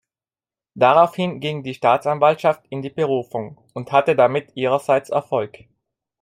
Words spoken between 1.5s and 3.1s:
die Staatsanwaltschaft in die